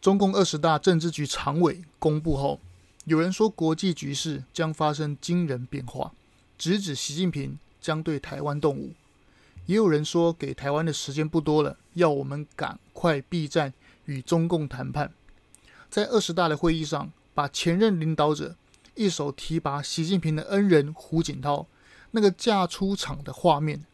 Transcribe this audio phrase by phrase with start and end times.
[0.00, 2.58] 中共二十大政治局常委公布后，
[3.04, 6.14] 有人说国际局势将发生惊人变化，
[6.56, 8.94] 直指习近平将对台湾动武；
[9.66, 13.74] 也有人说给台湾的时间不多了，要我们赶快避战
[14.06, 15.12] 与中共谈判。
[15.90, 18.56] 在二十大的会议上，把前任领导者
[18.94, 21.66] 一手提拔习近平的恩人胡锦涛
[22.12, 23.84] 那个嫁出场的画面，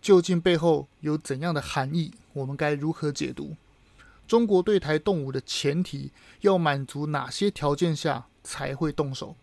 [0.00, 2.12] 究竟背后有怎样的含义？
[2.34, 3.56] 我们该如何解读？
[4.26, 9.36] 中国对台动武的前提要满足哪些条件下才会动手？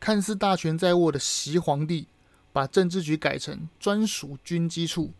[0.00, 2.06] 看似大权在握的习皇帝，
[2.52, 5.12] 把政治局改成专属军机处，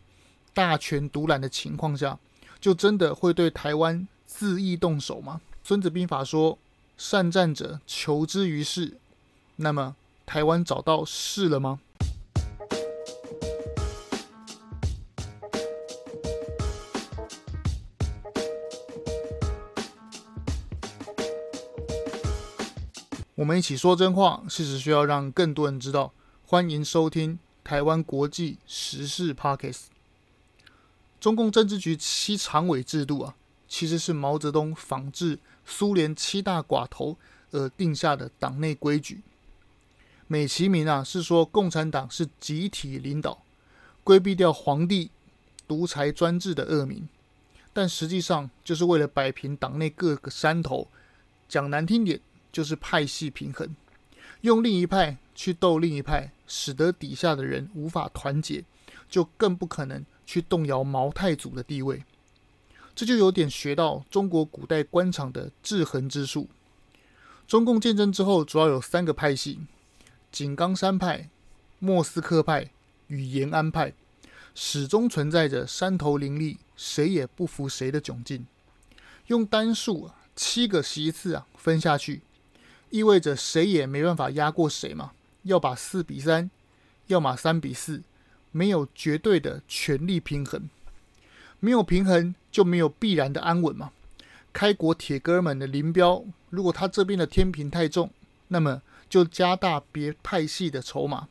[0.53, 2.19] 大权独揽的情况下，
[2.61, 5.41] 就真的会对台湾恣意动手吗？
[5.63, 6.59] 孙子兵法说
[6.99, 8.99] ：“善战者，求之于势。”
[9.57, 9.97] 那么，
[10.27, 11.81] 台湾找到势了吗？
[23.37, 26.13] 我们一起说真话，事实需要让更多人知道。
[26.47, 29.87] 欢迎收听台湾国际时事 Podcast。
[31.19, 33.35] 中共政治局七常委制度啊，
[33.67, 35.41] 其实是毛泽东仿制。
[35.65, 37.17] 苏联七大寡头
[37.51, 39.23] 而定下的党内规矩，
[40.29, 43.43] 美其名啊是说共产党是集体领导，
[44.05, 45.11] 规避掉皇帝
[45.67, 47.09] 独裁专制的恶名，
[47.73, 50.87] 但实际上就是为了摆平党内各个山头，
[51.49, 52.21] 讲难听点
[52.55, 53.75] 就是派系平衡，
[54.43, 58.65] 用另一派去斗另一派，使得底下的人无法团结，
[59.11, 62.05] 就更不可能去动摇毛太祖的地位。
[62.95, 66.49] 这就有点学到中国古代官场的制衡之术。
[67.49, 69.59] 中共建政之后，主要有三个派系：
[70.31, 71.29] 井冈山派、
[71.81, 72.71] 莫斯科派
[73.09, 73.93] 与延安派，
[74.55, 78.47] 始终存在着山头林立、谁也不服谁的窘境。
[79.27, 82.23] 用单数七个席次啊分下去，
[82.95, 85.11] 意味着谁也没办法压过谁嘛。
[85.43, 86.49] 要把四比三，
[87.09, 88.01] 要么三比四，
[88.53, 90.71] 没有绝对的权力平衡。
[91.59, 93.91] 没有平衡，就没有必然的安稳嘛。
[94.53, 98.09] 开国铁哥们的林彪，如果他这边的天平太重，
[98.47, 101.27] 那么就加大别派系的筹码，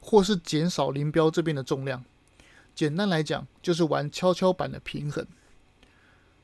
[0.00, 2.02] 或是减少林彪这边的重量。
[2.74, 5.26] 简单来讲，就是玩跷跷板的平衡。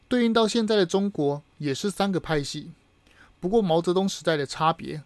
[0.09, 2.73] 对应到现在的中国，也是三个派系。
[3.41, 5.03] 不过毛泽东时代的差别，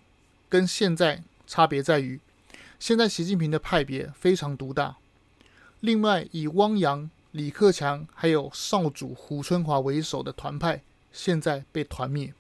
[0.48, 2.20] 跟现在差别在于，
[2.78, 4.96] 现在习近平的派别非常独大。
[5.80, 7.10] 另外，以汪洋。
[7.32, 10.82] 李克强还有少主胡春华为首的团派，
[11.14, 12.34] 现在被团灭，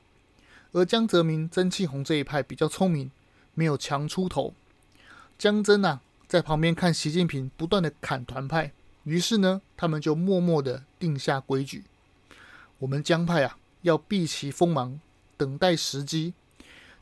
[0.72, 3.10] 而江泽民、曾庆红这一派比较聪明，
[3.54, 4.52] 没有强出头。
[5.38, 8.70] 江曾啊，在旁边看习近平不断的砍团派，
[9.04, 11.84] 于是呢，他们就默默的定下规矩：
[12.80, 15.00] 我们江派啊，要避其锋芒，
[15.42, 16.34] 等待时机。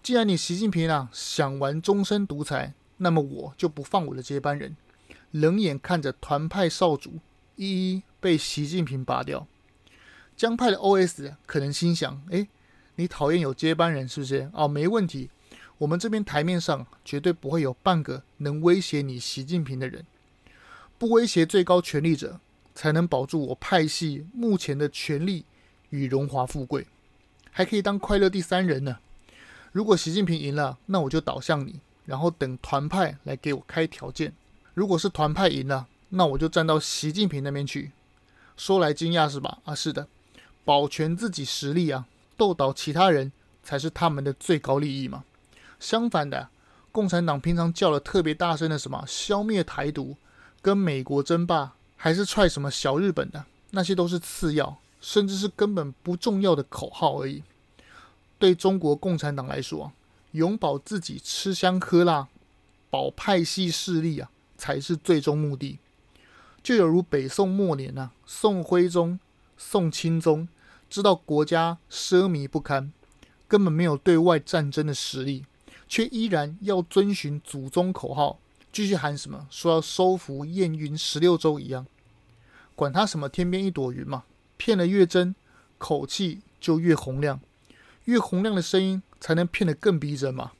[0.02, 4.74] 既然你习近平啊想玩终身独裁，那么我就不放我的接班人，
[5.30, 7.18] 冷眼看着团派少主。
[7.56, 9.46] 一一被习近平拔掉，
[10.34, 12.48] 江派的 OS 可能心想：哎，
[12.94, 14.50] 你讨厌有接班人是不是？
[14.54, 15.28] 哦，没问题，
[15.76, 20.06] 我们这边台面上绝对不会有半个能威胁你习近平的人，
[20.96, 22.40] 不威胁最高权力者，
[22.74, 25.44] 才能保住我派系目前的权力
[25.90, 26.86] 与荣华富贵，
[27.50, 28.98] 还可以当快乐第三人呢。
[29.72, 34.32] 如果习近平赢了，那我就倒向你，然后等团派来给我开条件。
[34.74, 37.92] 如果是团派赢了，那我就站到习近平那边去，
[38.56, 39.58] 说来惊讶是吧？
[39.64, 40.08] 啊，是的，
[40.64, 42.06] 保全自己实力啊，
[42.36, 43.30] 斗倒其他人
[43.62, 45.24] 才是他们的最高利益嘛。
[45.78, 46.48] 相反的，
[46.90, 50.16] 共产党平常叫了特别大声的什么消灭台独、
[50.60, 57.42] 跟美国争霸，还是踹什么小日本的，那些都是次要，甚至是根本不重要的口号而已。
[58.38, 59.92] 对中国共产党来说，
[60.32, 62.28] 永保自己吃香喝辣，
[62.88, 65.78] 保派系势力啊，才是最终目的。
[66.62, 69.18] 就有如北宋末年呐、啊，宋徽宗、
[69.56, 70.48] 宋钦宗
[70.88, 72.92] 知道国家奢靡不堪，
[73.48, 75.44] 根本没有对外战争的实力，
[75.88, 78.38] 却依然要遵循祖宗口号，
[78.72, 81.86] 继续喊什么说要收复燕云十六州一样，
[82.74, 84.24] 管他什么天边一朵云嘛，
[84.60, 85.34] 骗得越真，
[85.78, 87.40] 口气就越洪亮，
[88.04, 90.52] 越洪亮的声音才能骗得更逼真嘛，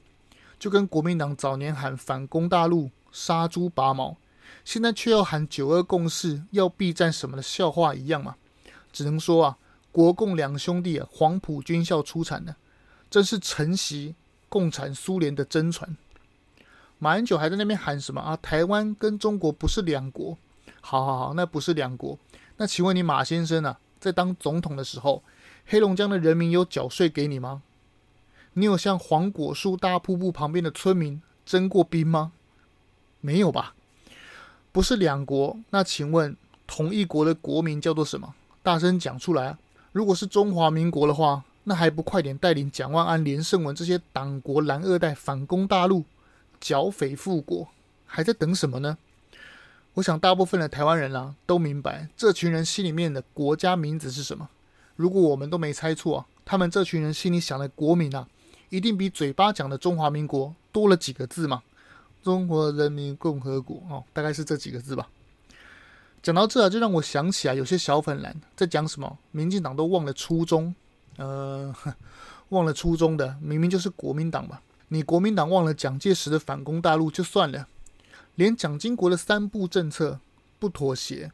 [0.57, 4.17] 就跟国民党早年喊反攻大陆、杀猪拔毛。
[4.65, 8.35] 现在却要喊九二共识，要避战什么的笑话一样嘛？
[8.91, 9.57] 只能说啊，
[9.91, 12.55] 国共两兄弟啊，黄埔军校出产的，
[13.07, 14.15] 真是承袭
[14.49, 15.95] 共产苏联的真传。
[16.97, 18.35] 马英九还在那边喊什么啊？
[18.41, 20.35] 台湾跟中国不是两国。
[20.81, 22.17] 好好好，那不是两国。
[22.57, 25.23] 那请问你马先生啊，在当总统的时候，
[25.67, 27.61] 黑龙江的人民有缴税给你吗？
[28.53, 32.33] 你有向黄果树大瀑布旁边的村民征过兵吗？
[33.21, 33.75] 没有吧？
[34.71, 38.33] 不是两国，那请问同一国的国民叫做什么？
[38.63, 39.59] 大声讲出来啊！
[39.91, 46.05] 如果是中华民国的话，那还不快点带领蒋万安、连胜文这些党国蓝二代反攻大陆，
[46.59, 47.67] 剿匪复国，
[48.07, 48.97] 还在等什么呢？
[49.95, 54.49] 我想大部分的台湾人啊都明白，这群人心里面的国家名字是什么。
[54.95, 58.27] 如果我们都没猜错，他们这群人心里想的国民啊，
[58.69, 61.63] 一定比嘴巴讲的中华民国多了几个字嘛。
[62.23, 65.09] 中华人民共和国哦，大概是这几个字吧。
[66.21, 70.73] 讲到这啊，就让我想起来，有些小粉蓝在讲什么，民进党都忘了初衷，
[71.17, 71.73] 呃，
[72.49, 74.59] 忘了初衷的，明明就是国民党嘛？
[74.89, 77.67] 你国民党忘了蒋介石的反攻大陆就算了，
[78.35, 80.19] 连蒋经国的三不政策，
[80.57, 81.31] 不妥协、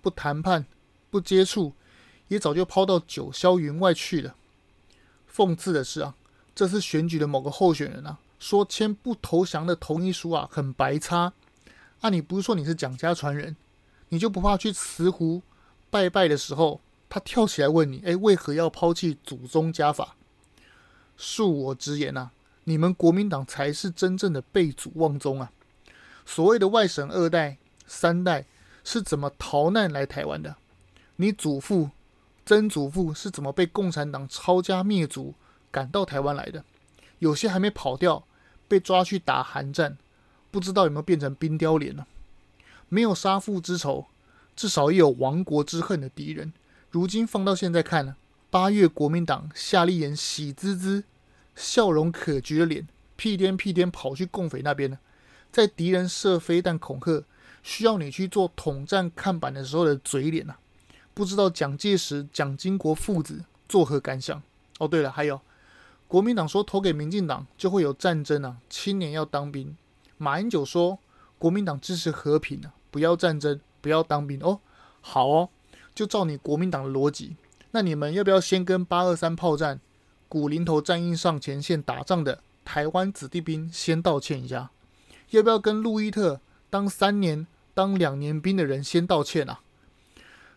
[0.00, 0.66] 不谈判、
[1.10, 1.74] 不接触，
[2.28, 4.34] 也早就抛到九霄云外去了。
[5.32, 6.14] 讽刺的是啊，
[6.54, 11.32] 这次选举的某个候选人啊，说签不投降的同意书啊，很白差。
[12.00, 13.56] 啊，你不是说你是蒋家传人？
[14.08, 15.42] 你就不怕去慈湖
[15.88, 20.16] 拜拜的时候，他跳起来问你：“哎，为何要抛弃祖宗家法？”
[21.16, 22.30] 恕我直言呐，
[22.64, 25.52] 你们国民党才是真正的背祖忘宗啊！
[26.32, 28.46] 所谓的外省二代、三代
[28.84, 30.54] 是怎么逃难来台湾的？
[31.16, 31.90] 你祖父、
[32.46, 35.34] 曾祖父是怎么被共产党抄家灭族
[35.72, 36.64] 赶到台湾来的？
[37.18, 38.24] 有些还没跑掉，
[38.68, 39.98] 被抓去打韩战，
[40.52, 42.06] 不知道有没有变成冰雕连呢？
[42.88, 44.06] 没有杀父之仇，
[44.54, 46.52] 至少也有亡国之恨的敌人。
[46.92, 48.14] 如今放到现在看呢，
[48.50, 51.02] 八月国民党夏立言喜滋滋、
[51.56, 52.86] 笑容可掬的脸，
[53.16, 55.00] 屁颠屁颠跑去共匪那边呢，
[55.52, 57.24] 在敌人射飞弹恐吓，
[57.62, 60.56] 需要你去做统战看板的时候的嘴脸呐、
[61.14, 64.42] 不知道蒋介石、蒋经国父子作何感想？
[64.78, 65.40] 哦，对了，还有
[66.08, 69.76] 国民党说投给民进党就会有战争啊，青年要当兵。
[70.16, 70.98] 马英九说
[71.38, 72.74] 国民党支持和平啊。
[72.92, 74.58] 不要战争，不要当兵哦。
[75.00, 75.48] 好哦，
[75.94, 77.36] 就照你国民党的逻辑，
[77.70, 79.80] 那你们要不要先跟八二三炮战、
[80.28, 84.70] 古林头战役上前线打仗的台湾子弟兵先道歉一下？
[85.30, 89.60] 要不要跟路易特当三年、当两年兵的人先道歉啊？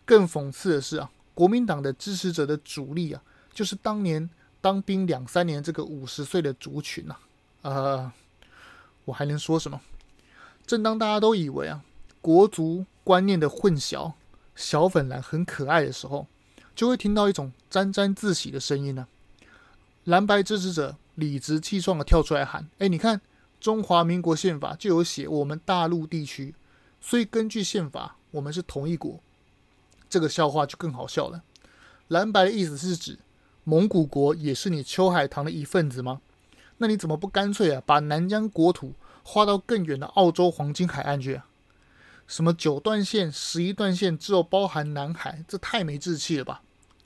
[0.06, 3.22] 更讽刺的是啊，国民党的支持者的主力啊，
[3.54, 4.30] 就是当年
[4.60, 7.16] 当兵两三年这个五十岁的族群呐。
[7.62, 8.12] 呃，
[9.06, 9.80] 我还能说什么？
[10.66, 11.84] 正当大家都以为啊。
[12.22, 14.14] 国足观念的混淆，
[14.56, 16.26] 小粉蓝很可爱的时候，
[16.74, 19.06] 就会听到一种沾沾自喜的声音呢、
[20.06, 23.20] 蓝白支持者理直气壮的跳出来喊：“哎，你看
[23.64, 26.54] 中华民国宪法就有写我们大陆地区，
[27.00, 29.22] 所以根据宪法，我们是同一国。”
[30.10, 31.42] 这个笑话就更好笑了。
[32.10, 33.20] 蓝白的意思是指
[33.64, 36.20] 蒙古国也是你秋海棠的一份子吗？
[36.80, 41.46] 那你怎么不干脆啊，把南疆国土划到更远的澳洲黄金海岸去啊？
[42.28, 46.62] 什么九段线、十一段线，只有包含南海，这太没志气了吧？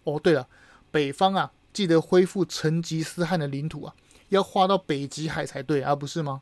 [0.06, 0.48] 哦，对了，
[0.90, 3.96] 北方啊，记得恢复成吉思汗的领土啊，
[4.30, 6.42] 要划到北极海才对，而、啊、不是吗？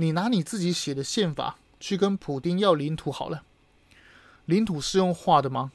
[0.00, 3.42] 你拿你自己写的宪法去跟普丁要领土好了，
[4.46, 5.72] 领土是用画的吗？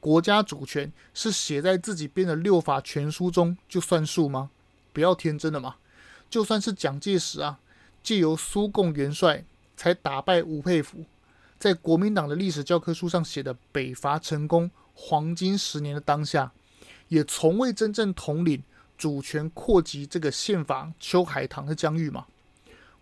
[0.00, 4.48] 国家主权是写在自己编的六法全书中就算数吗？
[4.94, 5.76] 不要天真了嘛！
[6.30, 7.60] 就算是蒋介石啊，
[8.02, 9.44] 借由苏共元帅
[9.76, 11.04] 才打败吴佩孚。
[11.58, 16.50] 在国民党的历史教科书上写的北伐成功黄金十年的当下，
[17.08, 18.62] 也从未真正统领
[18.96, 22.24] 主权扩及这个宪法秋海棠的疆域嘛。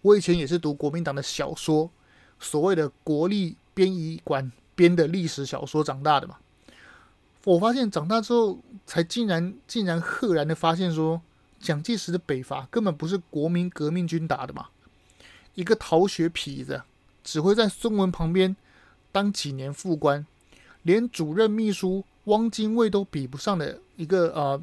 [0.06, 1.90] 我以前也是读国民党的小说，
[2.38, 6.36] 所谓的国立编译馆编的历史小说长大的嘛。
[7.44, 11.20] 我发现长大之后，才竟然竟然赫然的发现说，
[11.58, 14.68] 蒋介石的北伐根本不是国民革命军打的嘛，
[15.56, 16.82] 一个逃学痞子。
[17.24, 18.54] 只会在孙文旁边
[19.10, 20.24] 当几年副官，
[20.84, 24.62] 连主任秘书汪精卫都比不上的一个呃，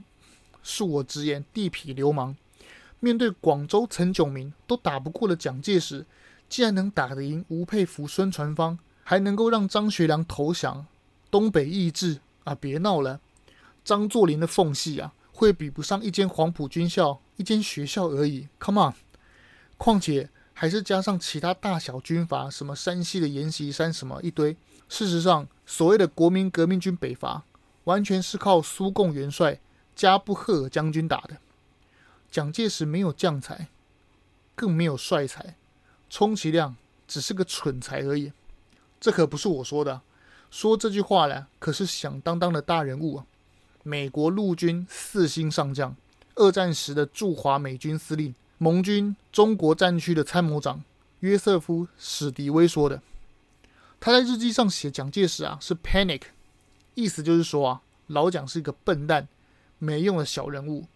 [0.64, 2.38] 恕我直言，地痞流氓。
[3.04, 6.06] 面对广州陈炯明都打不过的蒋介石，
[6.48, 10.86] 竟然能打得赢吴佩孚、孙传芳，还能够让张学良投降，
[11.30, 12.56] 东北易帜啊！
[12.56, 13.20] 别闹了，
[13.84, 18.48] 张作霖的缝隙啊，会比不上一间黄埔军校、一间学校而已。
[18.60, 18.94] Come on，
[19.78, 20.30] 况且。
[20.56, 24.56] 还是加上其他大小军阀，什么山西的阎锡山，什么一堆。
[24.88, 27.44] 事实上，所谓的国民革命军北伐，
[27.86, 29.60] 完全是靠苏共元帅
[29.96, 31.38] 加布赫尔将军打的。
[32.34, 33.68] 蒋介石没有将才，
[34.56, 35.56] 更没有帅才，
[36.10, 36.76] 充其量
[37.08, 38.34] 只是个蠢才而已。
[39.00, 40.02] 这可不是我说的，
[40.50, 43.28] 说这句话呢，可是响当当的大人物啊。
[43.84, 45.96] 美国陆军四星上将，
[46.34, 50.84] 二战时的驻华美军司令，盟军中国战区的参谋长
[51.20, 53.00] 约瑟夫·史迪威说的。
[54.00, 56.24] 他在日记上写蒋介石啊是 panic，
[56.96, 59.28] 意思就是说啊老蒋是一个笨蛋、
[59.78, 60.88] 没用的小人物，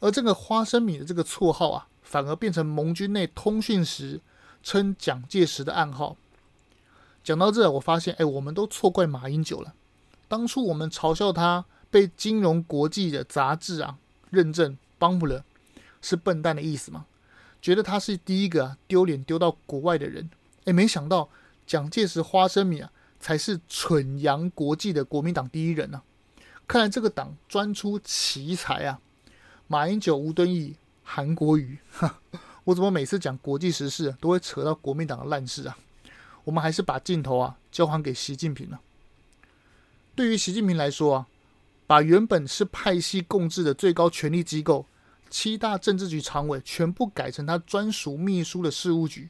[0.00, 4.20] 而这个花生米的这个绰号啊，反而变成盟军内通讯时
[4.62, 6.16] 称蒋介石的暗号。
[7.24, 9.74] 讲到这，我发现，哎，我们都错怪马英九了。
[10.28, 13.98] 当初我们嘲笑他被金融国际的杂志啊
[14.30, 15.42] 认证 bumper
[16.02, 17.06] 是笨蛋的意思吗？
[17.62, 20.30] 觉得他是第一个丢脸丢到国外的人。
[20.66, 21.28] 哎，没想到
[21.66, 26.02] 蒋介石花生米啊才是蠢洋国际的国民党第一人呢、
[26.68, 29.00] 看来这个党专出奇才啊！
[29.68, 31.78] 马英九、吴敦义、韩国瑜，
[32.64, 35.76] 我怎么每次讲国际时事都会扯到国民党的烂事啊？
[36.44, 38.80] 我们还是把镜头啊交还给习近平了。
[40.14, 41.26] 对于习近平来说啊，
[41.86, 44.86] 把原本是派系共治的最高权力机构
[45.28, 49.28] 七大政治局常委全部改成他专属秘书的事务局，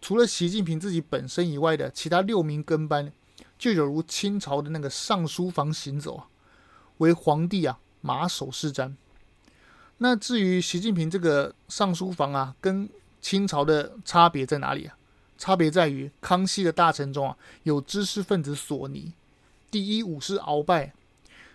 [0.00, 3.12] 除了习近平自己本身以外的其他六名跟班，
[3.58, 6.28] 就有如清朝的那个尚书房行走啊，
[6.98, 8.94] 为皇帝啊马首是瞻。
[9.98, 12.88] 那至于习近平这个上书房啊，跟
[13.20, 14.96] 清朝的差别在哪里啊？
[15.38, 19.12] 差别在于康熙的大臣中啊，有知识分子索尼。
[19.70, 20.92] 第一武士鳌拜，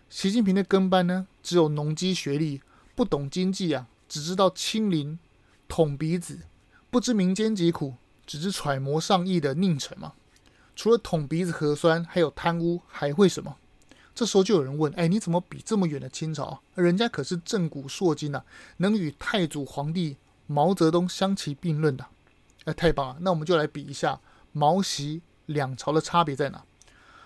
[0.09, 2.61] 习近平的跟班呢，只有农机学历，
[2.95, 5.17] 不懂经济啊，只知道亲临
[5.67, 6.39] 捅鼻子，
[6.89, 7.95] 不知民间疾苦，
[8.27, 10.13] 只知揣摩上意的佞臣嘛。
[10.75, 13.57] 除了捅鼻子核酸，还有贪污，还会什么？
[14.13, 16.59] 这时候就有人问：哎，你怎么比这么远的清朝？
[16.75, 18.43] 人家可是震古烁今啊，
[18.77, 22.05] 能与太祖皇帝毛泽东相提并论的。
[22.65, 23.17] 哎，太棒了！
[23.21, 24.19] 那我们就来比一下
[24.51, 26.63] 毛习两朝的差别在哪？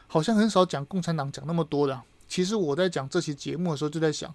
[0.08, 2.02] 好像很少讲共产党讲那么多的。
[2.28, 4.34] 其实我在讲这期节目的时候就在想，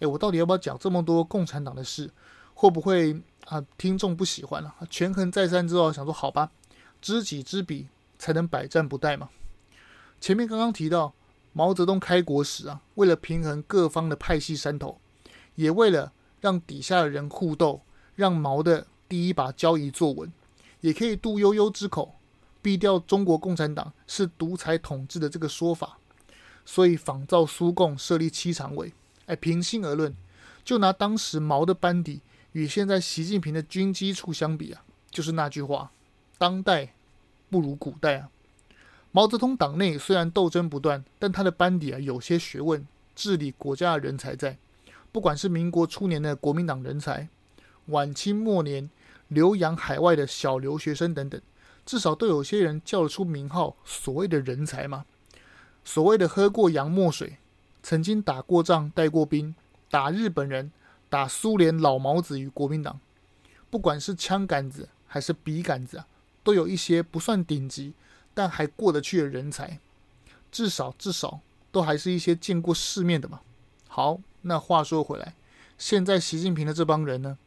[0.00, 2.10] 哎，我到底要不要讲这么多共产党的事？
[2.54, 4.74] 会不会啊听众不喜欢了？
[4.90, 6.50] 权衡再三之后，想说好吧，
[7.00, 9.30] 知己知彼才能百战不殆嘛。
[10.20, 11.14] 前面刚刚提到
[11.52, 14.98] 毛泽东开国时啊，为了平衡各方的派系山头，
[15.54, 17.82] 也为了让底下的人互斗，
[18.14, 20.32] 让毛的第一把交椅坐稳，
[20.80, 22.16] 也可以杜悠悠之口。
[22.62, 25.98] 毙掉中国共产党是独裁统治的这个说法，
[26.64, 28.92] 所以仿照苏共设立七常委。
[29.26, 30.14] 哎，平心而论，
[30.64, 32.20] 就拿当时毛的班底
[32.52, 35.90] 与现在习近平的军机处相比啊，就是那句话：
[36.38, 36.94] 当代
[37.50, 38.30] 不如古代啊。
[39.12, 44.56] 毛泽东党内虽然斗争不断，但他的班底啊有些学问，治理国家的人才在。
[45.12, 47.28] 不管是民国初年的国民党人才，
[47.86, 48.88] 晚清末年
[49.28, 51.40] 留洋海外的小留学生等等。
[51.84, 55.04] 至少都有些人叫得出名号，所谓的人才嘛，
[55.84, 57.36] 所谓的喝过洋墨水，
[57.82, 59.54] 曾经打过仗、带过兵，
[59.90, 60.70] 打日本人、
[61.10, 63.00] 打苏联老毛子与国民党，
[63.68, 66.06] 不管是枪杆子还是笔杆子啊，
[66.44, 67.92] 都有一些不算顶级，
[68.34, 69.78] 但还过得去的人才，
[70.50, 73.40] 至少至少都还是一些见过世面的嘛。
[73.88, 75.34] 好，那话说回来，
[75.76, 77.38] 现在习近平的这帮人呢，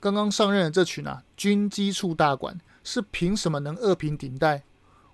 [0.00, 2.58] 刚刚上任的这群啊，军机处大管。
[2.88, 4.62] 是凭什么能二品顶戴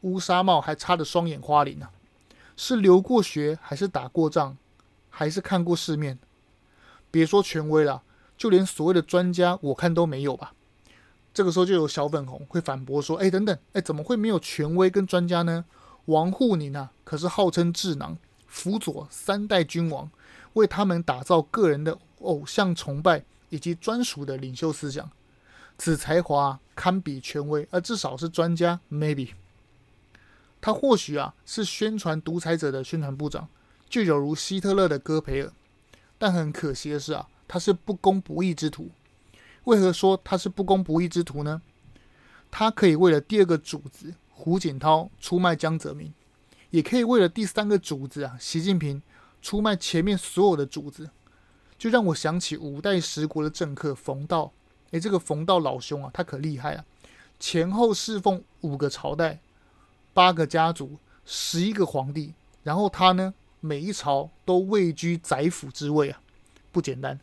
[0.02, 1.88] 乌纱帽还插着双眼花翎呢？
[2.54, 4.58] 是留过学还是打过仗，
[5.08, 6.18] 还是看过世面？
[7.10, 8.02] 别说权威了，
[8.36, 10.52] 就连所谓的专家，我看都没有吧。
[11.34, 15.64] 这个时候就有小粉红会反驳说：“哎，等等，哎，怎么会没有权威跟专家呢？
[16.06, 20.10] 王沪宁啊，可是号称智囊，辅佐三代君王，
[20.54, 25.10] 为他们打造个人的偶像崇拜以及专属的领袖思想。”
[25.78, 28.78] 此才华堪比权威，而至少是专家。
[28.90, 29.30] Maybe
[30.60, 33.48] 他或许啊是宣传独裁者的宣传部长，
[33.88, 35.50] 就有如希特勒的戈培尔。
[36.18, 38.90] 但很可惜的是啊，他是不公不义之徒。
[39.64, 41.62] 为何说他是不公不义之徒呢？
[42.50, 46.12] 他可以为了第二个主子胡锦涛出卖江泽民，
[46.70, 49.02] 也可以为了第三个主子啊习近平
[49.40, 51.10] 出卖前面所有的主子。
[51.78, 54.52] 就让我想起五代十国的政客冯道。
[54.92, 56.84] 诶，这个冯道老兄啊，他可厉害啊！
[57.40, 59.40] 前后侍奉五个朝代、
[60.12, 66.20] 八个家族、十一个皇帝，然后他呢，每一朝都位居宰辅之位啊，
[66.70, 67.18] 不简单。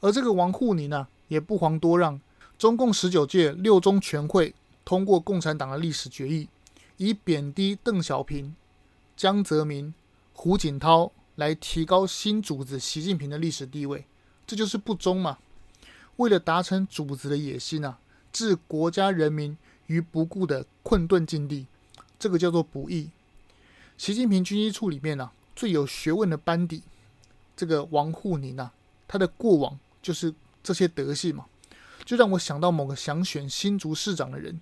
[0.00, 2.20] 而这个王沪宁呢，也不遑多让。
[2.58, 4.52] 中共十九届六中全会
[4.84, 6.48] 通过共产党的历史决议，
[6.96, 8.54] 以贬低邓小平、
[9.16, 9.94] 江泽民、
[10.32, 14.04] 胡锦涛来提高新主子习近平的历史地位，
[14.44, 15.38] 这就是不忠嘛。
[16.16, 17.98] 为了达成主子的野心啊，
[18.32, 19.56] 置国家人民
[19.86, 21.66] 于不顾的困顿境地，
[22.18, 23.10] 这个叫做不义。
[23.96, 26.82] 习近平军医处里面啊，最有学问的班底，
[27.56, 28.72] 这个王沪宁啊，
[29.06, 31.46] 他的过往就是这些德性嘛，
[32.04, 34.60] 就让我想到某个想选新竹市长的人，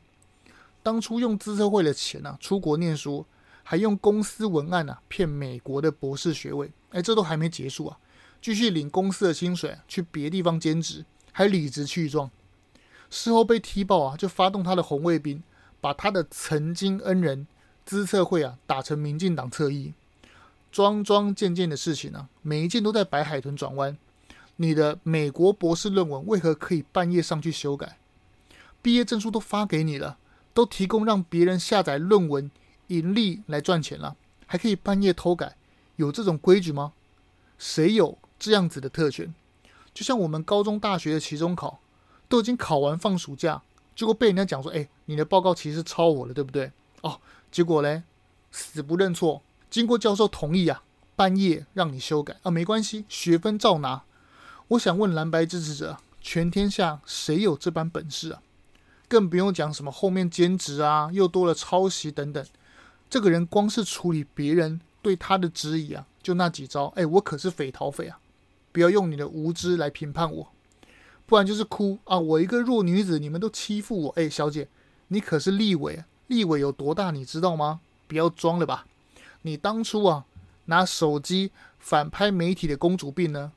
[0.83, 3.27] 当初用资策会的钱啊出国念书，
[3.63, 7.99] 还用公司文案啊骗美国的博士学位，哎，这都还没结束啊，
[8.41, 12.31] 继续领公司的薪水，去别地方兼职，还理直气壮，
[13.11, 15.43] 事后被踢爆啊，就发动他的红卫兵，
[15.81, 17.47] 把他的曾经恩人
[17.85, 19.95] 资策会啊打成民进党侧翼。
[20.73, 23.97] 桩桩件件的事情啊，每一件都在白海豚转弯。
[24.57, 27.99] 你的美国博士论文为何可以半夜上去修改？
[28.81, 30.19] 毕业证书都发给你了，
[30.55, 32.51] 都提供让别人下载论文
[32.87, 35.57] 盈利来赚钱了，还可以半夜偷改？
[35.97, 36.93] 有这种规矩吗？
[37.59, 39.35] 谁有这样子的特权？
[39.93, 41.81] 就像我们高中、大学的期中考，
[42.29, 43.63] 都已经考完放暑假，
[43.95, 46.71] 结果被人家讲说：“哎，你的报告其实抄我了，对不对？”
[47.03, 47.21] 哦，
[47.51, 48.03] 结果嘞，
[48.51, 49.43] 死不认错。
[49.69, 50.83] 经过教授同意啊，
[51.17, 54.03] 半夜让你修改啊，没关系，学分照拿。
[54.69, 58.43] 我想问蓝白支持者，全天下谁有这般本事啊？
[59.07, 62.45] 更不用讲什么后面兼职啊，又多了抄袭等等。
[63.09, 66.87] 这个人光是处理别人对他的质疑啊，就那几招。
[66.97, 68.19] 哎，我可是匪逃匪啊！
[68.73, 70.49] 不要用你的无知来评判我，
[71.27, 72.19] 不然就是哭啊！
[72.19, 74.09] 我一个弱女子，你们都欺负我。
[74.17, 74.67] 哎，小姐，
[75.09, 77.79] 你可是立委，立委有多大，你知道吗？
[78.09, 78.85] 不要装了吧！
[79.43, 80.25] 你当初啊，
[80.65, 83.53] 拿手机反拍媒体的公主病呢？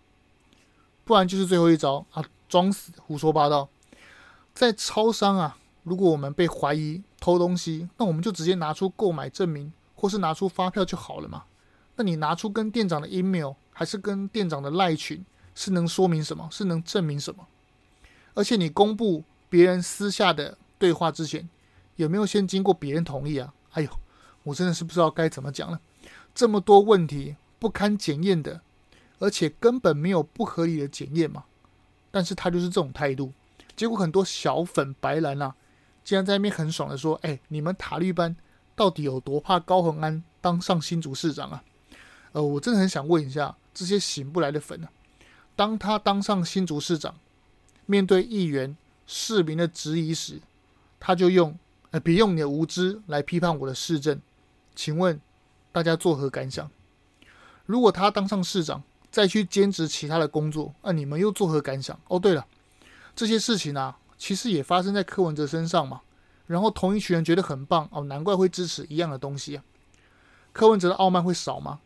[1.09, 3.67] 不然就是最后一招啊，装死胡说八道。
[4.53, 11.45] 在超商啊，如果我们被怀疑偷东西，那我们就直接拿出购买证明，或是拿出发票就好了嘛。
[11.95, 15.25] 那你拿出跟店长的 email，还是跟店长的赖群，
[15.55, 16.47] 是能说明什么？
[16.51, 17.47] 是能证明什么？
[18.35, 21.49] 而且你公布别人私下的对话之前，
[21.95, 23.51] 有没有先经过别人同意啊？
[23.71, 23.89] 哎呦！
[24.43, 25.81] 我真的是不知道该怎么讲了，
[26.35, 28.61] 这么多问题不堪检验的，
[29.19, 31.45] 而且根本没有不合理的检验嘛。
[32.11, 33.31] 但是他就是这种态度，
[33.75, 35.53] 结果很多小粉白蓝啊，
[36.03, 38.35] 竟然在那边很爽的说：“哎，你们塔绿班
[38.75, 41.63] 到底有多怕高恒安当上新竹市长啊？”
[42.33, 44.89] 呃，我真的很想问一下这些醒不来的粉啊，
[45.55, 47.15] 当他当上新竹市长，
[47.85, 50.39] 面对议员、市民的质疑时，
[51.00, 51.57] 他就用
[51.91, 54.20] “呃，别用你的无知来批判我的市政。”
[54.75, 55.20] 请问
[55.72, 56.72] 大家作何感想？
[57.65, 62.00] 如果他当上市长，再去兼职其他的工作，那、你们又作何感想？
[62.07, 62.45] 哦，对了，
[63.15, 66.01] 这些事情啊，其实也发生在柯文哲身上嘛。
[66.48, 69.63] 然后同一群人觉得很棒哦，难怪会支持一样的东西啊。
[70.51, 71.79] 柯文哲的傲慢会少吗？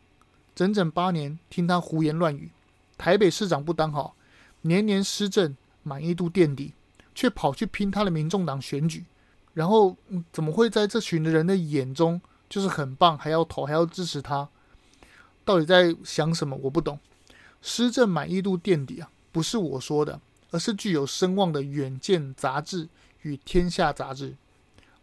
[0.56, 2.52] 整整八年听他胡言乱语，
[2.98, 4.16] 台北市长不当好，
[4.62, 6.74] 年年施政满意度垫底，
[7.14, 9.06] 却跑去拼他的民众党选举，
[9.54, 12.22] 然后、嗯、怎么会在这群的人的眼中？
[12.50, 14.48] 就是很棒，还要投，还要支持他，
[15.44, 16.56] 到底在想什么？
[16.62, 17.00] 我不懂。
[17.64, 20.20] 施政满意度垫底啊，不是我说的，
[20.52, 22.90] 而是具有声望的《远见》杂志
[23.22, 24.36] 与《天下》杂志，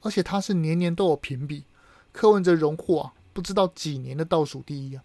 [0.02, 1.64] 而且他是年年都有评比，
[2.12, 5.02] 柯文哲荣获啊，不知道几年的倒数第一啊。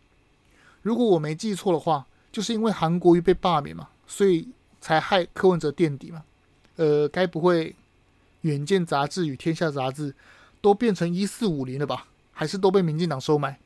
[0.82, 4.50] 如果我没记错的话，就是因为韩国瑜被罢免嘛，所以
[4.82, 6.24] 才害柯文哲垫底嘛。
[6.76, 7.70] 呃，该不会
[8.42, 10.14] 《远见》杂志与《天下》杂志
[10.60, 12.06] 都变成一四五零了吧？
[12.34, 13.58] 还是都被民进党收买，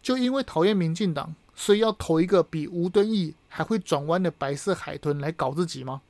[0.00, 6.00] 就因为讨厌民进党，所以要投一个比吴敦义还会转弯的白色海豚来搞自己吗？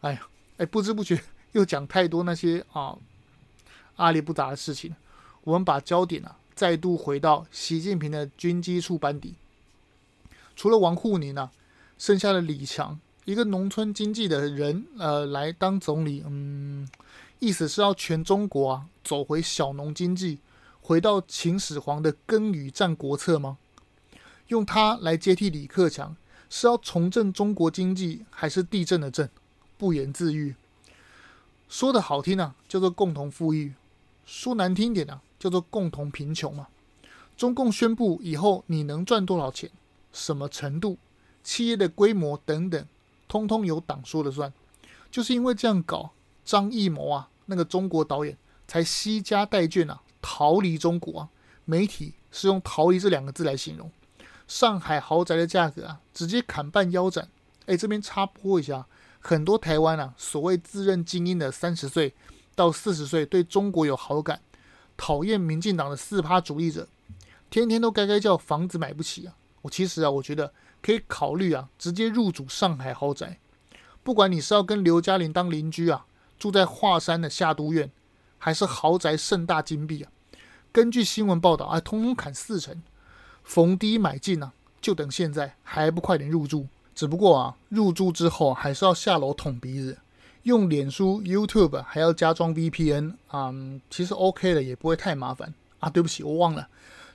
[0.00, 1.20] 哎呀，哎，不知不觉
[1.52, 2.96] 又讲太多那些啊
[3.96, 4.96] 阿里不达的事情。
[5.44, 9.34] 我们把焦点啊再度回到习近平的军机处班底，
[10.56, 11.52] 除了王沪宁啊，
[11.98, 16.88] 剩下的李强，一个农村经济的人，呃，来当总理，嗯，
[17.38, 20.38] 意思是要全中国啊走回小农经济。
[20.80, 23.58] 回到秦始皇的耕与战国策吗？
[24.48, 26.16] 用它来接替李克强，
[26.48, 29.28] 是要重振中国经济，还是地震的震？
[29.78, 30.54] 不言自喻。
[31.68, 33.72] 说的好听啊，叫做共同富裕；
[34.24, 36.68] 说难听点啊，叫做共同贫穷嘛。
[37.36, 39.70] 中共宣布以后你能赚多少钱、
[40.12, 40.96] 什么程度、
[41.42, 42.86] 企业的规模等等，
[43.28, 44.52] 通通由党说了算。
[45.10, 46.12] 就是因为这样搞，
[46.44, 50.02] 张艺谋啊，那个中国导演才惜家带眷啊。
[50.28, 51.28] 逃离中国啊！
[51.64, 53.88] 媒体是用“逃离”这两个字来形容。
[54.46, 57.28] 上海豪宅的价格啊，直接砍半腰斩。
[57.66, 58.86] 哎，这边插播一下，
[59.18, 62.14] 很多台湾啊，所谓自认精英的三十岁
[62.54, 64.40] 到四十岁，对中国有好感，
[64.96, 66.86] 讨厌民进党的四趴主义者，
[67.50, 69.34] 天天都该该叫房子买不起啊！
[69.62, 73.38] 我其实啊，我觉得可以考虑啊，直接入主上海豪宅。
[74.04, 76.06] 不管你是要跟刘嘉玲当邻居啊，
[76.38, 77.90] 住在华山的夏都苑，
[78.38, 80.12] 还是豪宅盛大金碧啊。
[80.70, 82.80] 根据新闻报道，啊，通通砍四成，
[83.46, 86.66] 逢低买进啊，就等现在，还不快点入住？
[86.94, 89.96] 只不过啊，入住之后还是要下楼捅鼻子，
[90.42, 93.54] 用脸书、YouTube 还要加装 VPN 啊、
[93.88, 95.88] 其实 OK 的，也不会太麻烦啊。
[95.88, 96.68] 对不起，我忘了，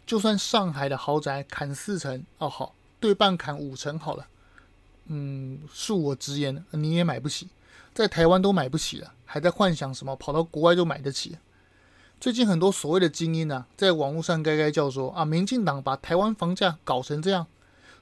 [0.05, 4.25] 就算上海的豪宅砍四成哦，好，对半砍五成好了。
[5.07, 7.49] 嗯，恕我直言，你也买不起，
[7.93, 11.37] 在台湾都买不起了，还在幻想什么跑到国外就买得起？
[12.21, 17.47] 最近很多所谓的精英啊，在网络上该该叫说啊，民进党把台湾房价搞成这样，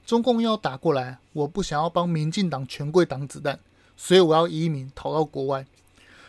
[0.04, 3.58] 中共要打过来，我不想要帮民进党权贵挡子弹，
[3.96, 5.64] 所以我要移民逃到国外。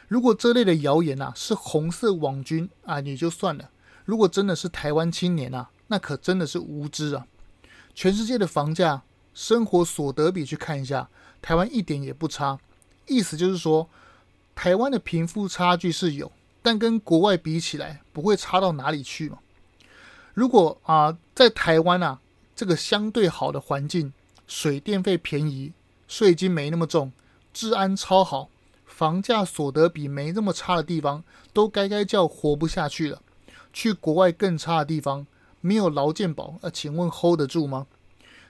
[0.07, 3.65] 如果这类的谣言啊是红色网军啊，也就算了；
[4.05, 7.27] 如果真的是台湾青年啊，那可真的是无知啊！
[7.93, 9.01] 全世界的房价、
[9.33, 11.09] 生活所得比去看一下，
[11.41, 12.57] 台湾一点也不差。
[13.07, 13.89] 意思就是说，
[14.55, 16.31] 台湾的贫富差距是有。
[16.61, 19.39] 但跟国外比起来，不会差到哪里去嘛。
[20.33, 22.19] 如果啊、在台湾啊，
[22.55, 24.13] 这个相对好的环境，
[24.47, 25.73] 水电费便宜，
[26.07, 27.11] 税金没那么重，
[27.53, 28.49] 治安超好，
[28.85, 33.21] 房价所得比没那么差的地方，都该该叫活不下去了。
[33.73, 35.25] 去国外更差的地方，
[35.59, 37.87] 没有劳健保，呃，请问 hold 得住吗？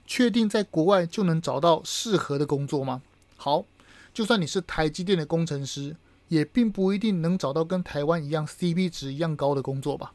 [0.05, 3.01] 确定在国外就能找到适合的工作吗？
[3.37, 3.65] 好，
[4.13, 5.95] 就算你是台积电的工程师。
[6.31, 10.13] 也并不一定能找到跟台湾一样 CP 值一样高的工作吧？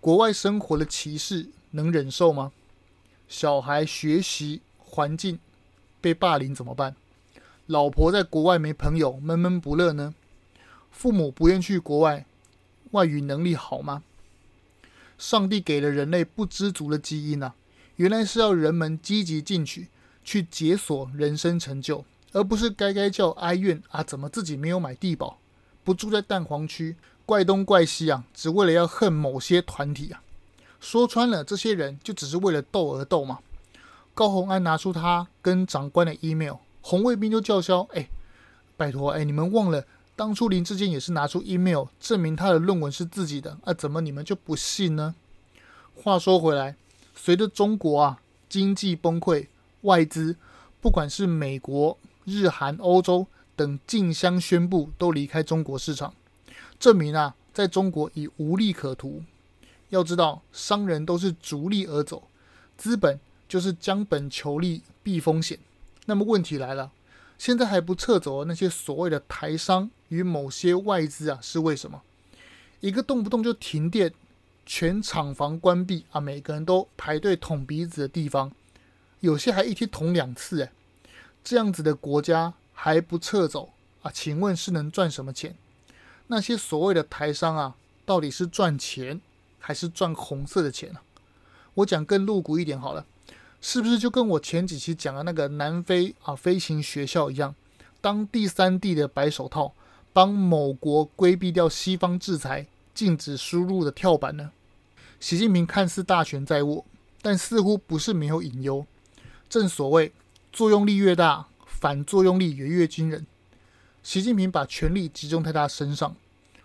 [0.00, 2.50] 国外生活的歧视能忍受吗？
[3.28, 5.38] 小孩学习环境
[6.00, 6.96] 被霸凌怎么办？
[7.66, 10.12] 老婆在国外没朋友，闷闷不乐呢？
[10.90, 12.26] 父母不愿去国外，
[12.90, 14.02] 外语能力好吗？
[15.16, 17.54] 上帝给了人类不知足的基因啊，
[17.94, 19.86] 原来是要人们积极进取，
[20.24, 22.04] 去解锁人生成就。
[22.32, 24.02] 而不是该该叫哀怨啊！
[24.02, 25.38] 怎么自己没有买地保，
[25.84, 28.24] 不住在蛋黄区，怪东怪西啊！
[28.32, 30.22] 只为了要恨某些团体啊！
[30.80, 33.38] 说穿了，这些人就只是为了斗而斗嘛。
[34.14, 38.08] 高洪安拿出他跟长官的 email，红卫兵就叫嚣：“哎，
[38.76, 39.84] 拜托，哎，你们忘了
[40.16, 43.72] 当初林志坚也是拿出 email 证明他的论文是自己的啊？
[43.72, 45.14] 怎么你们就不信呢？”
[45.94, 46.76] 话说回来，
[47.14, 49.48] 随着中国啊经济崩溃，
[49.82, 50.36] 外资
[50.80, 51.98] 不管是美国。
[52.24, 56.14] 日韩、欧洲等竞相宣布都离开中国市场，
[56.78, 59.22] 证明啊，在中国已无利可图。
[59.90, 62.22] 要知道，商人都是逐利而走，
[62.76, 65.58] 资本就是将本求利、避风险。
[66.06, 66.90] 那么问题来了，
[67.36, 72.02] 现在还不撤走那些所谓的台商与某些外资啊，是为什么？
[72.80, 74.12] 一个动不动就停电、
[74.64, 78.50] 全厂房关闭啊，每个人都排队捅鼻子的地方，
[79.20, 80.72] 有些还一天捅两次，哎。
[81.44, 83.70] 这样子的国家还不撤走
[84.02, 84.10] 啊？
[84.12, 85.56] 请问是能赚什么钱？
[86.28, 87.74] 那些所谓的台商啊，
[88.06, 89.20] 到底是赚钱
[89.58, 91.02] 还是赚红色的钱啊？
[91.74, 93.04] 我讲更露骨一点好了，
[93.60, 97.54] 是不是就跟我前几期讲的那个南非啊飞行学校一样，
[98.00, 99.74] 当第三地的白手套，
[100.12, 104.52] 帮某国规避掉西方制裁、禁止输入的跳板呢？
[105.18, 106.84] 习近平看似大权在握，
[107.20, 108.86] 但似乎不是没有隐忧。
[109.48, 110.12] 正所谓。
[110.52, 113.26] 作用力越大，反作用力也越惊人。
[114.02, 116.14] 习近平把权力集中在他身上，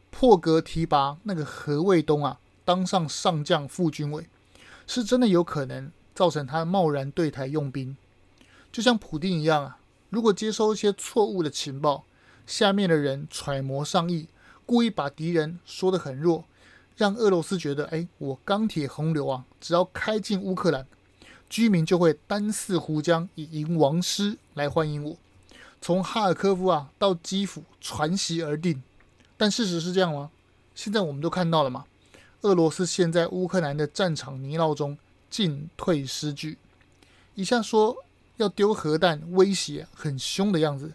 [0.09, 4.27] 破格提拔那个何卫东啊，当上上将副军委，
[4.85, 7.95] 是真的有可能造成他贸然对台用兵。
[8.73, 9.77] 就像普丁一样啊，
[10.09, 12.03] 如果接收一些错误的情报，
[12.45, 14.27] 下面的人揣摩上意，
[14.65, 16.43] 故意把敌人说得很弱，
[16.97, 20.85] 让俄罗斯觉得，哎，我钢铁洪流啊，只要开进乌克兰。
[21.49, 25.15] 居民就会单似壶浆，以迎王师来欢迎我。
[25.79, 28.81] 从哈尔科夫啊到基辅，传习而定。
[29.37, 30.31] 但事实是这样吗？
[30.75, 31.85] 现在我们都看到了嘛。
[32.41, 34.97] 俄罗斯现在乌克兰的战场泥淖中
[35.29, 36.57] 进退失据，
[37.35, 37.95] 一下说
[38.37, 40.91] 要丢核弹威胁很凶的样子，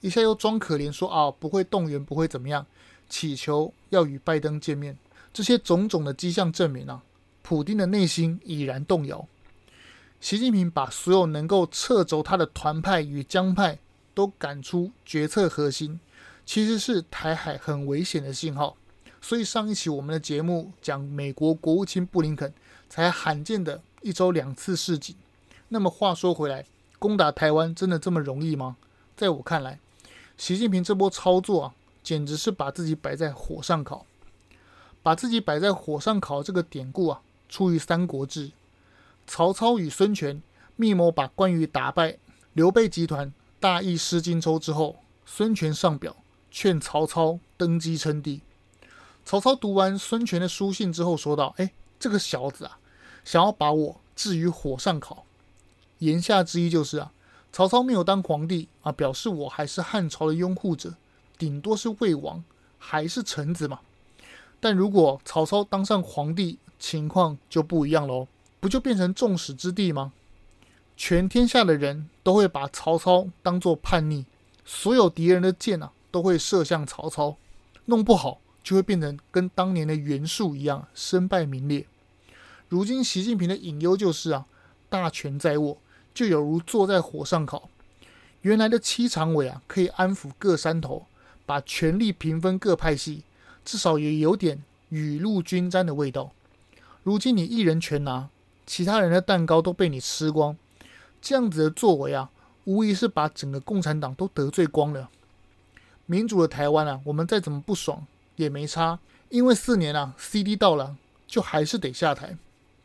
[0.00, 2.66] 一下又装可怜说啊不会动员不会怎么样，
[3.08, 4.96] 祈求要与拜登见面。
[5.32, 7.02] 这些种种的迹象证明啊，
[7.42, 9.26] 普丁的内心已然动摇。
[10.24, 13.78] 习近平把所有能够掣肘他的团派与江派
[14.14, 16.00] 都赶出决策核心，
[16.46, 18.74] 其实是台海很危险的信号。
[19.20, 22.54] 所以上一期我们的节目讲美国国务卿布林肯
[22.88, 25.14] 才罕见的一周两次示警。
[25.68, 26.64] 那么话说回来，
[26.98, 28.78] 攻打台湾真的这么容易吗？
[29.14, 29.78] 在我看来，
[30.38, 34.06] 习近平这波操作啊，简直是把自己摆在火上烤。
[35.02, 38.48] 把自己摆在火上烤这个典故啊，出于《三国志》。
[39.26, 40.42] 曹操与孙权
[40.76, 42.18] 密谋把关羽打败，
[42.52, 46.16] 刘备集团大意失荆州之后，孙权上表
[46.50, 48.40] 劝曹操登基称帝。
[49.24, 52.78] 曹操读完孙权的书信之后，说道：“哎，这个小子啊，
[53.24, 55.24] 想要把我置于火上烤。
[55.98, 57.12] 言下之意就是啊，
[57.50, 60.94] 曹操没有当皇帝啊，表示我还是汉朝的拥护者，
[61.38, 62.44] 顶多是魏王，
[62.78, 63.80] 还是臣子嘛。
[64.60, 68.28] 但如果曹操当上皇帝，情况就不一样喽，
[68.64, 70.14] 不就变成众矢之的吗？
[70.96, 74.24] 全天下的人都会把曹操当作叛逆，
[74.64, 77.36] 所有敌人的箭啊都会射向曹操，
[77.84, 81.84] 弄不好就会变成跟当年的袁术一样，身败名裂。
[82.70, 84.46] 如今习近平的隐忧就是啊，
[84.88, 85.76] 大权在握，
[86.14, 87.68] 就有如坐在火上烤。
[88.40, 91.04] 原来的七常委啊，可以安抚各山头，
[91.44, 93.24] 把权力平分各派系。
[93.62, 96.32] 至少也有点雨露均沾的味道。
[97.02, 98.30] 如今你一人全拿，
[98.66, 100.56] 其他人的蛋糕都被你吃光，
[101.20, 102.30] 这样子的作为啊，
[102.64, 105.10] 无疑是把整个共产党都得罪光了。
[106.06, 108.98] 民主的台湾啊，我们再怎么不爽也没差，
[109.28, 110.96] 因为四年啊，CD 到了
[111.26, 112.36] 就还是得下台，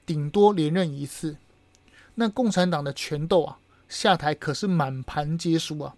[0.05, 1.35] 顶多连任一次。
[2.15, 5.95] 那共产党的权斗啊，下台可是满盘皆输啊！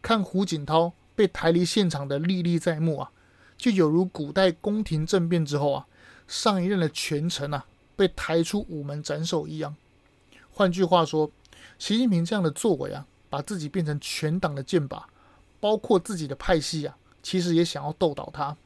[0.00, 3.10] 看胡锦涛被抬离现场的历历在目啊！
[3.56, 5.86] 就有如古代宫廷政变之后啊，
[6.26, 7.64] 上一任的权臣啊
[7.96, 9.74] 被抬出午门斩首一样。
[10.50, 11.30] 换句话说，
[11.78, 15.02] 习近平这样的作为啊，把自己变成全党的箭靶，
[15.60, 18.56] 包括自己的派系啊，其实也想要斗倒他。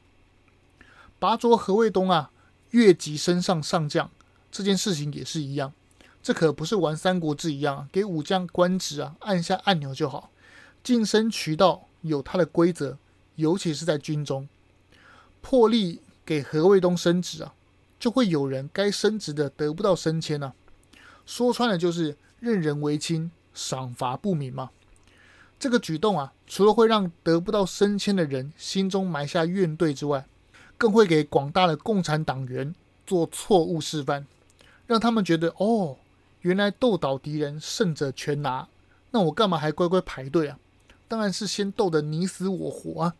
[1.17, 2.31] 拔擢何卫东啊，
[2.71, 4.09] 越级升上上将
[4.51, 5.73] 这件事情也是一样，
[6.21, 10.29] 这可不是玩三国志一样，啊给武将官职啊，按下按钮就好。
[10.83, 12.97] 晋升渠道有它的规则，
[13.35, 14.47] 尤其是在军中。
[15.41, 17.53] 破例给何卫东升职啊，
[17.99, 20.53] 就会有人该升职的得不到升迁啊。
[21.25, 24.71] 说穿了就是任人唯亲，赏罚不明嘛。
[25.59, 30.25] 这个举动啊，除了会让得不到升迁的人心中埋下怨怼之外，
[30.77, 32.73] 更会给广大的共产党员
[33.05, 34.25] 做错误示范，
[34.87, 35.97] 让他们觉得哦，
[36.41, 38.69] 原来斗倒敌人胜者全拿，
[39.11, 40.57] 那我干嘛还乖乖排队啊？
[41.09, 43.15] 当然是先斗得你死我活啊。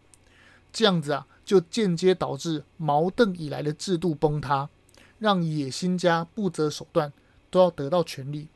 [0.71, 1.27] 这样子啊。
[1.49, 4.69] 就间接导致毛邓以来的制度崩塌，
[5.17, 7.11] 让野心家不择手段
[7.49, 8.49] 都要得到权力，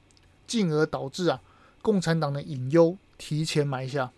[0.46, 1.42] 进而导致啊
[1.82, 4.12] 共产党的隐忧提前埋下。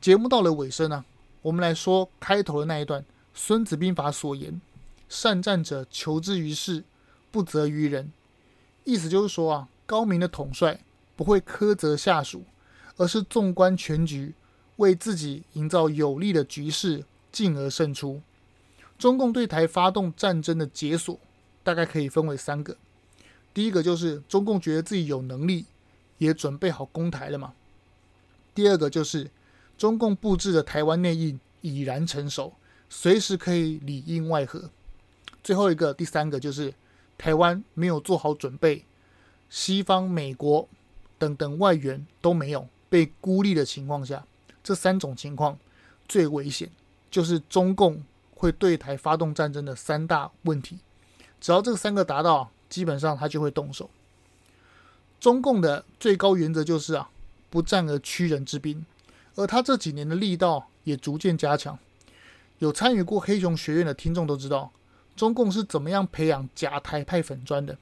[0.00, 1.04] 节目到了尾声啊，
[1.42, 3.02] 我们来说开头的那一段
[3.34, 4.58] 《孙子兵法》所言
[5.10, 6.82] ：“善战者，求之于事，
[7.30, 8.10] 不责于人。”
[8.84, 10.80] 意思就是说啊，高明的统帅
[11.14, 12.42] 不会苛责下属，
[12.96, 14.32] 而是纵观全局，
[14.76, 17.04] 为自己营造有利的局势。
[17.30, 18.20] 进而胜出。
[18.98, 21.18] 中共对台发动战争的解锁，
[21.62, 22.76] 大概可以分为三个。
[23.54, 25.64] 第一个就是中共觉得自己有能力，
[26.18, 27.54] 也准备好攻台了嘛。
[28.54, 29.30] 第二个就是
[29.78, 32.52] 中共布置的台湾内应已然成熟，
[32.88, 34.70] 随时可以里应外合。
[35.42, 36.74] 最后一个，第三个就是
[37.16, 38.84] 台湾没有做好准备，
[39.48, 40.68] 西方、美国
[41.18, 44.26] 等等外援都没有被孤立的情况下，
[44.62, 45.58] 这三种情况
[46.06, 46.70] 最危险。
[47.10, 48.02] 就是中共
[48.34, 50.78] 会对台发动战争的三大问题，
[51.40, 53.90] 只要这三个达到，基本上他就会动手。
[55.18, 57.10] 中共的最高原则就是啊，
[57.50, 58.86] 不战而屈人之兵，
[59.34, 61.78] 而他这几年的力道也逐渐加强。
[62.58, 64.70] 有参与过黑熊学院的听众都知道，
[65.16, 67.76] 中共是怎么样培养假台派粉砖的，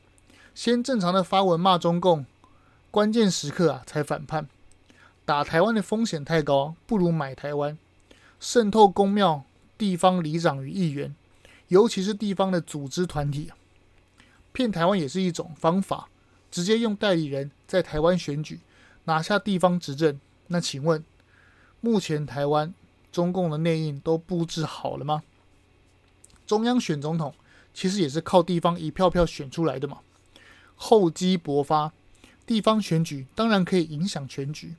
[0.55, 2.27] 先正常的发文骂中共，
[2.91, 4.49] 关键时刻啊才反叛。
[5.25, 7.77] 打台湾的风险太高，不如买台湾。
[8.41, 9.45] 渗透公庙、
[9.77, 11.15] 地方里长与议员，
[11.69, 13.51] 尤其是地方的组织团体，
[14.53, 16.09] 骗台湾也是一种方法。
[16.51, 18.61] 直接用代理人在台湾选举，
[19.05, 20.19] 拿下地方执政。
[20.47, 21.05] 那请问，
[21.83, 22.73] 目前台湾
[23.13, 25.23] 中共的内应都布置好了吗？
[26.47, 27.35] 中央选总统
[27.75, 29.99] 其实也是靠地方一票票选出来的嘛。
[30.75, 31.93] 厚积薄发，
[32.47, 34.75] 地方选举当然可以影响全局。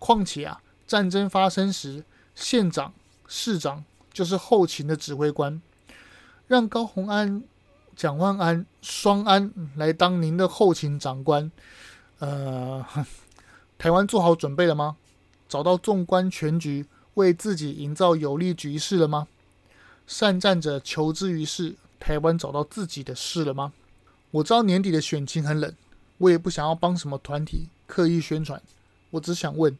[0.00, 2.02] 况且啊，战争发生时，
[2.34, 2.92] 县长、
[3.28, 5.60] 市长就是后勤的指挥官，
[6.46, 7.42] 让高虹安、
[7.96, 11.50] 蒋万安双安来当您的后勤长官。
[12.18, 12.84] 呃，
[13.78, 14.96] 台湾做好准备了吗？
[15.48, 19.28] 找到纵观全局、为自己营造有利局势了吗？
[20.06, 23.72] 善战者求之于事，台湾找到自己的事了吗？
[24.32, 25.72] 我知道年底的选情很冷，
[26.18, 28.60] 我也不想要帮什么团体刻意宣传，
[29.10, 29.78] 我只想问：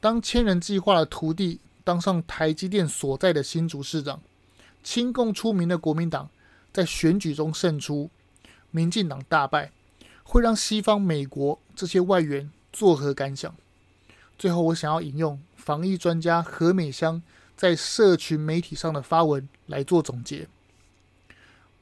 [0.00, 1.60] 当千人计划的徒弟。
[1.88, 4.20] 当上台积电所在的新竹市长，
[4.82, 6.28] 亲共出名的国民党
[6.70, 8.10] 在选举中胜出，
[8.70, 9.72] 民进党大败，
[10.22, 13.54] 会让西方、美国这些外援作何感想？
[14.38, 17.22] 最后，我想要引用防疫专家何美香
[17.56, 20.46] 在社群媒体上的发文来做总结：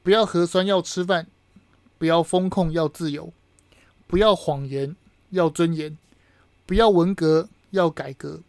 [0.03, 1.27] 不要核酸要吃饭，
[1.97, 3.33] 不要风控要自由，
[4.07, 4.95] 不要谎言，
[5.31, 5.97] 要尊严；
[6.65, 8.39] 不要文革，要改革；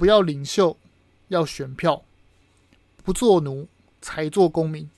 [0.00, 0.78] 不要领袖，
[1.28, 2.04] 要选票；
[3.04, 3.68] 不做奴，
[4.00, 4.88] 才做公民。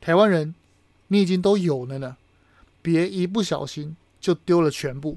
[0.00, 0.56] 台湾人，
[1.06, 2.16] 你已经都有了呢，
[2.82, 5.16] 别一不小心就丢了全部。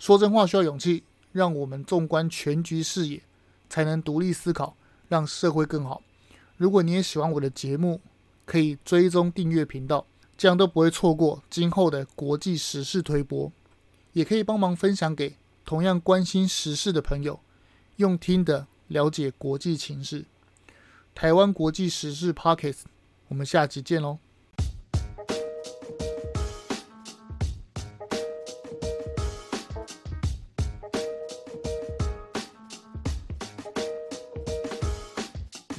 [0.00, 3.22] 说真话需要勇气，让我们纵观全局视野，
[3.70, 6.02] 才能独立思考，让社会更好。
[6.56, 8.00] 如果你也喜欢我的节目，
[8.44, 10.04] 可以追踪订阅频道，
[10.36, 13.52] 这样都不会错过今后的国际时事推播。
[14.12, 17.38] 也可以帮忙分享给同样关心时事的朋友，
[17.96, 20.24] 用听的了解国际情势。
[21.14, 22.82] 台湾国际时事 Podcast，
[23.28, 24.18] 我们下集见喽。